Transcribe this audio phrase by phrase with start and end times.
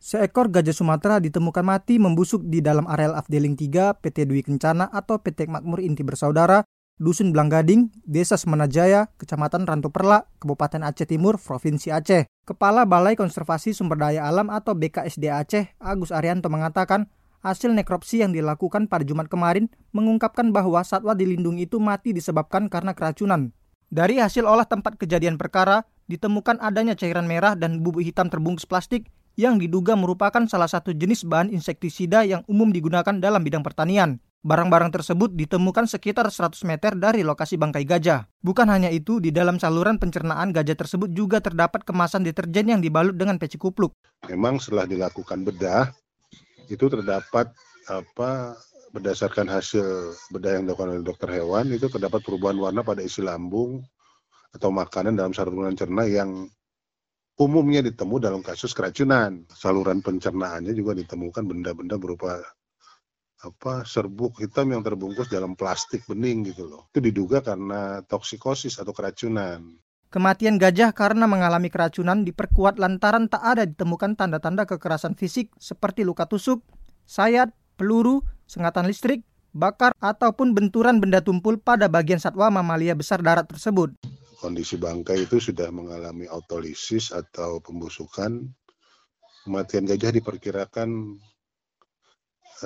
[0.00, 5.20] Seekor gajah Sumatera ditemukan mati membusuk di dalam areal Afdeling 3 PT Dwi Kencana atau
[5.20, 6.64] PT Makmur Inti Bersaudara,
[6.96, 12.24] Dusun Blanggading, Desa Semenajaya, Kecamatan Rantu Perla, Kabupaten Aceh Timur, Provinsi Aceh.
[12.48, 17.04] Kepala Balai Konservasi Sumber Daya Alam atau BKSD Aceh, Agus Arianto mengatakan,
[17.44, 22.96] hasil nekropsi yang dilakukan pada Jumat kemarin mengungkapkan bahwa satwa dilindungi itu mati disebabkan karena
[22.96, 23.52] keracunan.
[23.92, 29.12] Dari hasil olah tempat kejadian perkara, ditemukan adanya cairan merah dan bubuk hitam terbungkus plastik
[29.38, 34.18] yang diduga merupakan salah satu jenis bahan insektisida yang umum digunakan dalam bidang pertanian.
[34.40, 38.24] Barang-barang tersebut ditemukan sekitar 100 meter dari lokasi bangkai gajah.
[38.40, 43.12] Bukan hanya itu, di dalam saluran pencernaan gajah tersebut juga terdapat kemasan deterjen yang dibalut
[43.20, 43.92] dengan peci kupluk.
[44.32, 45.92] Memang setelah dilakukan bedah,
[46.72, 47.52] itu terdapat
[47.90, 48.56] apa
[48.96, 53.82] berdasarkan hasil bedah yang dilakukan oleh dokter hewan itu terdapat perubahan warna pada isi lambung
[54.50, 56.50] atau makanan dalam saluran cerna yang
[57.40, 59.48] umumnya ditemu dalam kasus keracunan.
[59.48, 62.36] Saluran pencernaannya juga ditemukan benda-benda berupa
[63.40, 66.92] apa serbuk hitam yang terbungkus dalam plastik bening gitu loh.
[66.92, 69.80] Itu diduga karena toksikosis atau keracunan.
[70.12, 76.28] Kematian gajah karena mengalami keracunan diperkuat lantaran tak ada ditemukan tanda-tanda kekerasan fisik seperti luka
[76.28, 76.60] tusuk,
[77.08, 79.22] sayat, peluru, sengatan listrik,
[79.54, 83.94] bakar, ataupun benturan benda tumpul pada bagian satwa mamalia besar darat tersebut
[84.40, 88.48] kondisi bangkai itu sudah mengalami autolisis atau pembusukan.
[89.44, 90.88] Kematian gajah diperkirakan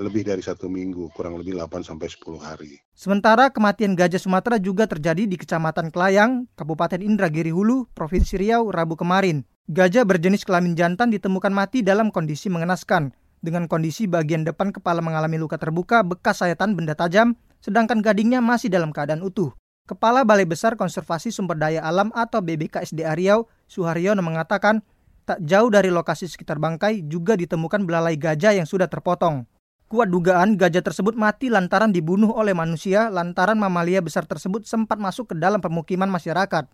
[0.00, 2.80] lebih dari satu minggu, kurang lebih 8 sampai 10 hari.
[2.96, 8.96] Sementara kematian gajah Sumatera juga terjadi di Kecamatan Kelayang, Kabupaten Indragiri Hulu, Provinsi Riau, Rabu
[8.96, 9.44] kemarin.
[9.68, 13.12] Gajah berjenis kelamin jantan ditemukan mati dalam kondisi mengenaskan,
[13.44, 18.72] dengan kondisi bagian depan kepala mengalami luka terbuka bekas sayatan benda tajam, sedangkan gadingnya masih
[18.72, 19.52] dalam keadaan utuh.
[19.82, 24.78] Kepala Balai Besar Konservasi Sumber Daya Alam atau BBKSDA Riau, Suharyono mengatakan,
[25.26, 29.42] tak jauh dari lokasi sekitar bangkai juga ditemukan belalai gajah yang sudah terpotong.
[29.90, 35.30] Kuat dugaan gajah tersebut mati lantaran dibunuh oleh manusia lantaran mamalia besar tersebut sempat masuk
[35.30, 36.64] ke dalam pemukiman masyarakat.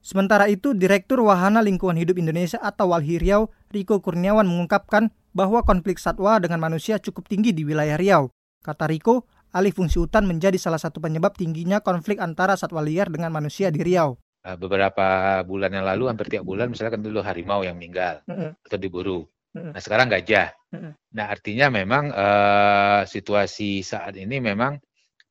[0.00, 6.00] Sementara itu, Direktur Wahana Lingkungan Hidup Indonesia atau Walhi Riau, Riko Kurniawan mengungkapkan bahwa konflik
[6.00, 8.32] satwa dengan manusia cukup tinggi di wilayah Riau.
[8.64, 13.34] Kata Riko, alih fungsi hutan menjadi salah satu penyebab tingginya konflik antara satwa liar dengan
[13.34, 14.18] manusia di Riau.
[14.40, 18.34] Eh, beberapa bulan yang lalu, hampir tiap bulan, misalnya kan dulu harimau yang meninggal mm
[18.34, 18.50] -hmm.
[18.64, 19.20] atau diburu.
[19.52, 19.72] Mm -hmm.
[19.76, 20.48] Nah sekarang gajah.
[20.72, 20.92] Mm -hmm.
[21.12, 24.80] Nah artinya memang uh, situasi saat ini memang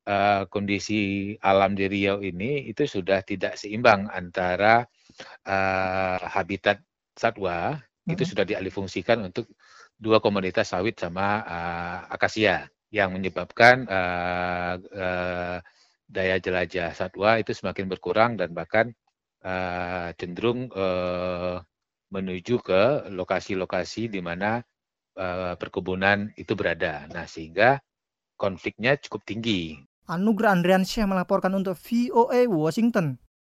[0.06, 4.86] uh, kondisi alam di Riau ini itu sudah tidak seimbang antara
[5.48, 6.78] uh, habitat
[7.18, 9.46] satwa itu sudah dialihfungsikan untuk
[9.94, 15.58] dua komoditas sawit sama uh, akasia yang menyebabkan uh, uh,
[16.10, 18.90] daya jelajah satwa itu semakin berkurang dan bahkan
[19.46, 21.62] uh, cenderung uh,
[22.10, 24.58] menuju ke lokasi-lokasi di mana
[25.14, 27.06] uh, perkebunan itu berada.
[27.14, 27.78] Nah, sehingga
[28.34, 29.78] konfliknya cukup tinggi.
[30.10, 33.22] Anugerah Andriansyah melaporkan untuk VOA Washington.